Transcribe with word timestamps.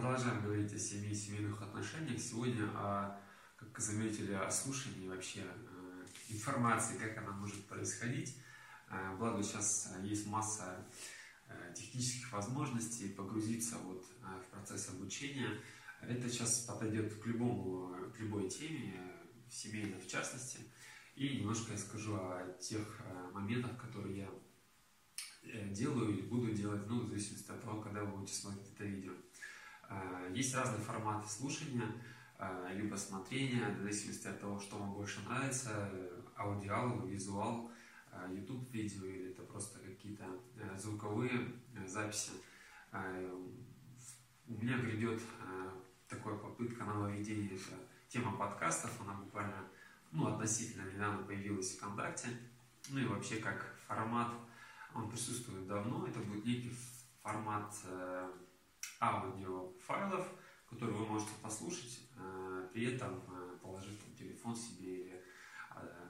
Продолжаем 0.00 0.40
говорить 0.44 0.72
о 0.72 0.78
семье 0.78 1.10
и 1.10 1.14
семейных 1.14 1.60
отношениях. 1.60 2.20
Сегодня, 2.20 2.70
о, 2.72 3.20
как 3.56 3.80
заметили, 3.80 4.32
о 4.32 4.48
слушании 4.48 5.08
вообще 5.08 5.40
э, 5.40 6.06
информации, 6.28 6.96
как 6.98 7.18
она 7.18 7.32
может 7.32 7.66
происходить. 7.66 8.36
Э, 8.90 9.16
благо 9.16 9.42
сейчас 9.42 9.92
есть 10.04 10.28
масса 10.28 10.86
э, 11.48 11.74
технических 11.74 12.30
возможностей 12.30 13.08
погрузиться 13.08 13.76
вот 13.78 14.06
в 14.22 14.50
процесс 14.52 14.88
обучения. 14.88 15.50
Это 16.00 16.30
сейчас 16.30 16.60
подойдет 16.60 17.20
к, 17.20 17.26
любому, 17.26 17.92
к 18.12 18.20
любой 18.20 18.48
теме, 18.48 19.02
семейной 19.50 19.98
в 19.98 20.06
частности. 20.06 20.60
И 21.16 21.38
немножко 21.38 21.72
я 21.72 21.78
скажу 21.78 22.14
о 22.14 22.56
тех 22.60 23.00
моментах, 23.32 23.76
которые 23.76 24.30
я 25.42 25.60
делаю 25.72 26.16
и 26.16 26.22
буду 26.22 26.52
делать, 26.52 26.86
ну, 26.86 27.00
в 27.00 27.08
зависимости 27.08 27.50
от 27.50 27.60
того, 27.60 27.80
когда 27.80 28.04
вы 28.04 28.18
будете 28.18 28.34
смотреть 28.34 28.72
это 28.76 28.84
видео. 28.84 29.12
Э, 29.88 30.30
есть 30.34 30.54
разные 30.54 30.80
форматы 30.80 31.28
слушания, 31.28 31.86
э, 32.38 32.70
либо 32.74 32.94
смотрения, 32.96 33.68
в 33.70 33.80
зависимости 33.80 34.26
от 34.26 34.40
того, 34.40 34.58
что 34.60 34.78
вам 34.78 34.94
больше 34.94 35.20
нравится, 35.22 35.90
аудиал, 36.36 37.06
визуал, 37.06 37.70
э, 38.12 38.34
YouTube 38.34 38.70
видео 38.72 39.04
или 39.06 39.30
это 39.30 39.42
просто 39.42 39.78
какие-то 39.80 40.24
звуковые 40.76 41.52
записи. 41.86 42.32
У 42.92 44.54
меня 44.54 44.78
грядет 44.78 45.20
такая 46.08 46.36
попытка 46.36 46.84
нововведения, 46.84 47.54
это 47.54 47.76
тема 48.08 48.36
подкастов, 48.36 48.98
она 49.02 49.12
буквально 49.14 49.68
ну, 50.10 50.26
относительно 50.26 50.90
недавно 50.90 51.22
появилась 51.24 51.72
в 51.72 51.76
ВКонтакте. 51.76 52.28
Ну 52.88 52.98
и 52.98 53.04
вообще 53.04 53.36
как 53.36 53.76
формат, 53.86 54.32
он 54.94 55.10
присутствует 55.10 55.66
давно, 55.66 56.06
это 56.06 56.20
будет 56.20 56.46
некий 56.46 56.72
формат 57.22 57.74
аудиофайлов, 59.00 60.28
которые 60.68 60.96
вы 60.98 61.06
можете 61.06 61.32
послушать, 61.42 62.00
э, 62.16 62.68
при 62.72 62.94
этом 62.94 63.22
э, 63.28 63.56
положив 63.62 63.96
там, 63.98 64.14
телефон 64.14 64.56
себе 64.56 64.92
или 64.92 65.24
э, 65.76 66.08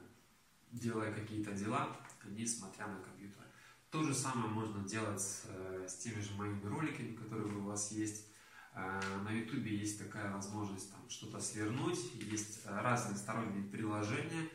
делая 0.72 1.12
какие-то 1.12 1.52
дела, 1.52 1.96
не 2.24 2.46
смотря 2.46 2.86
на 2.86 3.00
компьютер. 3.00 3.42
То 3.90 4.02
же 4.02 4.14
самое 4.14 4.48
можно 4.48 4.86
делать 4.86 5.20
с, 5.20 5.46
с 5.86 5.96
теми 5.96 6.20
же 6.20 6.34
моими 6.34 6.62
роликами, 6.66 7.14
которые 7.14 7.56
у 7.56 7.64
вас 7.64 7.90
есть. 7.92 8.26
На 8.74 9.32
YouTube 9.32 9.64
есть 9.64 9.98
такая 9.98 10.30
возможность 10.30 10.92
там 10.92 11.00
что-то 11.08 11.41
свернуть, 11.41 11.98
есть 12.14 12.66
разные 12.66 13.16
сторонние 13.16 13.64
приложения, 13.64 14.48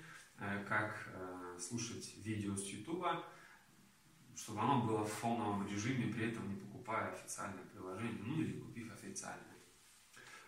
как 0.69 1.09
слушать 1.59 2.15
видео 2.17 2.55
с 2.55 2.63
YouTube, 2.67 3.05
чтобы 4.35 4.61
оно 4.61 4.83
было 4.83 5.03
в 5.03 5.11
фоновом 5.11 5.67
режиме, 5.67 6.13
при 6.13 6.31
этом 6.31 6.47
не 6.47 6.55
покупая 6.55 7.11
официальное 7.11 7.63
приложение, 7.65 7.83
купив 9.13 9.23
официальное. 9.23 9.57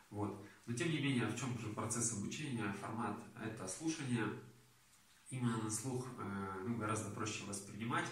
Вот. 0.09 0.45
Но 0.65 0.73
тем 0.73 0.89
не 0.89 0.99
менее, 0.99 1.27
в 1.27 1.39
чем 1.39 1.57
же 1.59 1.69
процесс 1.69 2.13
обучения, 2.13 2.73
формат 2.81 3.17
это 3.43 3.67
слушание, 3.67 4.25
именно 5.29 5.57
на 5.57 5.69
слух 5.69 6.07
э, 6.17 6.63
ну, 6.67 6.77
гораздо 6.77 7.11
проще 7.11 7.43
воспринимать. 7.45 8.05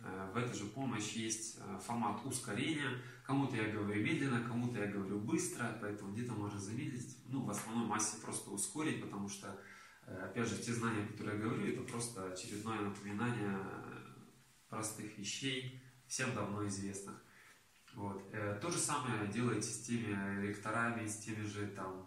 Э, 0.00 0.30
в 0.32 0.36
этой 0.36 0.54
же 0.54 0.66
помощь 0.66 1.12
есть 1.12 1.58
э, 1.58 1.78
формат 1.84 2.24
ускорения. 2.24 2.98
Кому-то 3.24 3.56
я 3.56 3.72
говорю 3.72 4.02
медленно, 4.02 4.42
кому-то 4.42 4.78
я 4.78 4.86
говорю 4.86 5.20
быстро, 5.20 5.78
поэтому 5.80 6.12
где-то 6.12 6.32
можно 6.32 6.58
замедлить. 6.58 7.16
Ну, 7.26 7.44
в 7.44 7.50
основной 7.50 7.86
массе 7.86 8.20
просто 8.22 8.50
ускорить, 8.50 9.02
потому 9.02 9.28
что, 9.28 9.60
опять 10.06 10.48
же, 10.48 10.56
те 10.56 10.72
знания, 10.72 11.06
которые 11.06 11.36
я 11.36 11.42
говорю, 11.42 11.66
это 11.66 11.82
просто 11.82 12.32
очередное 12.32 12.80
напоминание 12.80 13.58
простых 14.68 15.18
вещей, 15.18 15.82
всем 16.06 16.34
давно 16.34 16.66
известных. 16.66 17.22
Вот. 17.98 18.22
Э, 18.32 18.56
то 18.62 18.70
же 18.70 18.78
самое 18.78 19.26
делаете 19.26 19.68
с 19.68 19.80
теми 19.80 20.46
лекторами, 20.46 21.04
с 21.04 21.16
теми 21.16 21.44
же 21.44 21.66
там 21.66 22.06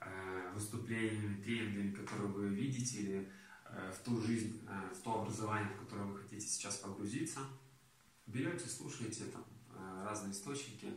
э, 0.00 0.50
выступлениями, 0.52 1.40
тренингами, 1.40 1.92
которые 1.92 2.26
вы 2.32 2.48
видите, 2.48 2.98
или 2.98 3.32
э, 3.66 3.92
в 3.92 4.02
ту 4.02 4.20
жизнь, 4.20 4.68
в 4.92 5.00
то 5.04 5.22
образование, 5.22 5.72
в 5.72 5.78
которое 5.78 6.06
вы 6.06 6.18
хотите 6.18 6.44
сейчас 6.44 6.78
погрузиться. 6.78 7.38
Берете, 8.26 8.68
слушаете 8.68 9.26
там 9.26 9.44
разные 10.04 10.32
источники. 10.32 10.88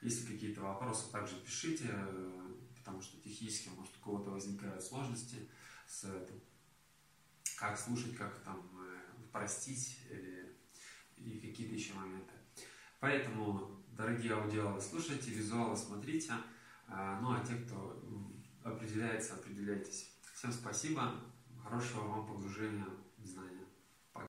Если 0.00 0.32
какие-то 0.32 0.62
вопросы, 0.62 1.12
также 1.12 1.36
пишите, 1.36 1.94
потому 2.78 3.02
что 3.02 3.20
технически, 3.20 3.68
может, 3.76 3.94
у 3.98 4.04
кого-то 4.04 4.30
возникают 4.30 4.82
сложности 4.82 5.36
с. 5.86 6.06
Как 7.58 7.78
слушать, 7.78 8.16
как 8.16 8.42
там 8.42 8.70
простить 9.30 10.00
или, 10.10 10.56
или 11.18 11.38
какие-то 11.38 11.74
еще 11.74 11.92
моменты. 11.92 12.32
Поэтому 12.98 13.81
дорогие 13.96 14.34
аудиалы, 14.34 14.80
слушайте, 14.80 15.30
визуалы 15.30 15.76
смотрите. 15.76 16.32
А, 16.88 17.18
ну 17.20 17.32
а 17.32 17.40
те, 17.40 17.54
кто 17.54 18.02
определяется, 18.64 19.34
определяйтесь. 19.34 20.12
Всем 20.34 20.52
спасибо, 20.52 21.12
хорошего 21.62 22.00
вам 22.00 22.26
погружения 22.26 22.86